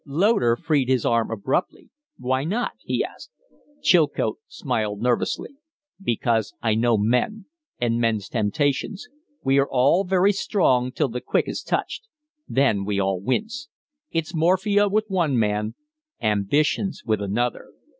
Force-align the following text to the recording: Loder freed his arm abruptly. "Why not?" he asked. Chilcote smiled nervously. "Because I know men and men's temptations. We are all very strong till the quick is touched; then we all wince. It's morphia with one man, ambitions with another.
Loder 0.03 0.55
freed 0.55 0.89
his 0.89 1.05
arm 1.05 1.29
abruptly. 1.29 1.91
"Why 2.17 2.43
not?" 2.43 2.71
he 2.79 3.03
asked. 3.05 3.29
Chilcote 3.83 4.39
smiled 4.47 4.99
nervously. 4.99 5.57
"Because 6.01 6.55
I 6.59 6.73
know 6.73 6.97
men 6.97 7.45
and 7.79 7.99
men's 8.01 8.27
temptations. 8.27 9.05
We 9.43 9.59
are 9.59 9.69
all 9.69 10.03
very 10.03 10.33
strong 10.33 10.91
till 10.91 11.09
the 11.09 11.21
quick 11.21 11.47
is 11.47 11.61
touched; 11.61 12.07
then 12.47 12.83
we 12.83 12.99
all 12.99 13.21
wince. 13.21 13.69
It's 14.09 14.33
morphia 14.33 14.87
with 14.87 15.05
one 15.07 15.37
man, 15.37 15.75
ambitions 16.19 17.03
with 17.05 17.21
another. 17.21 17.67